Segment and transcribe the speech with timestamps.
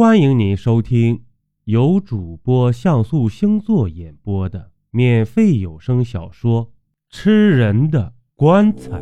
[0.00, 1.26] 欢迎您收听
[1.64, 6.68] 由主播像素星座演播的免费有声小说
[7.10, 8.98] 《吃人的棺材》。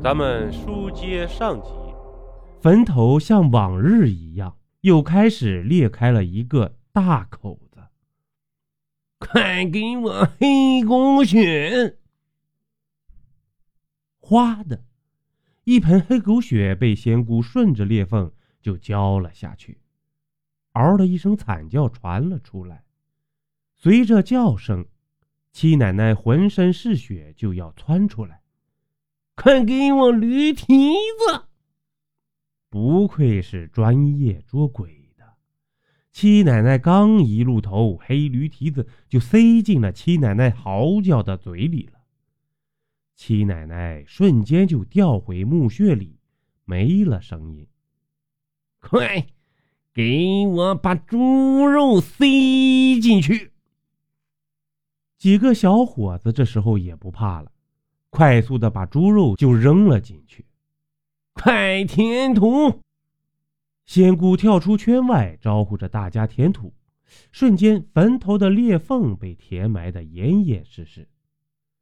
[0.00, 1.70] 咱们书接上集，
[2.60, 7.80] 坟头像往日一样，又开始裂开了一个大口子。
[9.18, 11.96] 快给我黑狗血！
[14.20, 14.84] 哗的
[15.64, 18.30] 一盆黑狗血被仙姑顺着裂缝
[18.68, 19.80] 就浇了下去，
[20.72, 22.84] 嗷的一声惨叫传了出来。
[23.74, 24.86] 随着叫声，
[25.52, 28.42] 七奶奶浑身是血，就要窜出来。
[29.34, 31.46] 快给我驴蹄子！
[32.68, 35.38] 不愧是专业捉鬼的，
[36.12, 42.00] 七奶奶刚一露头，黑驴蹄子就塞进了七奶奶嚎叫的嘴里了。
[43.16, 46.20] 七奶奶瞬间就掉回墓穴里，
[46.66, 47.66] 没了声音。
[48.80, 49.26] 快，
[49.92, 53.52] 给我把猪肉塞进去！
[55.18, 57.50] 几个小伙子这时候也不怕了，
[58.08, 60.46] 快速的把猪肉就扔了进去。
[61.34, 62.82] 快填土！
[63.84, 66.72] 仙姑跳出圈外，招呼着大家填土。
[67.32, 71.08] 瞬间，坟头的裂缝被填埋的严严实实。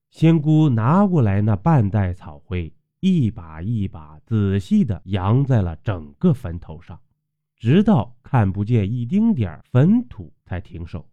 [0.08, 7.00] 仙姑拿过来那半袋草灰，一把一把仔细的扬在了整个坟头上，
[7.56, 11.08] 直到看不见一丁点坟土才停手。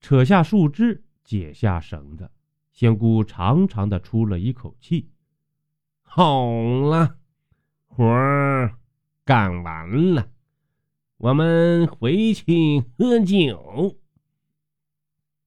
[0.00, 2.30] 扯下树枝，解下绳子，
[2.72, 5.10] 仙姑长长的出了一口气
[6.02, 7.16] ：“好了，
[7.86, 8.76] 活儿
[9.24, 10.30] 干完了，
[11.18, 13.98] 我们回去喝酒。”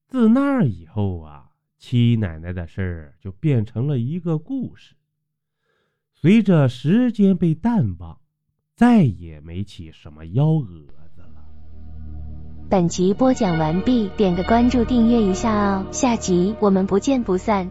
[0.08, 1.43] 自那以后啊。
[1.86, 4.94] 七奶奶的事儿就变成了一个故事，
[6.14, 8.18] 随着时间被淡忘，
[8.74, 11.44] 再也没起什么幺蛾子了。
[12.70, 17.70] 本集播讲完毕，点个关注，订阅一下哦，下集我们不见不散。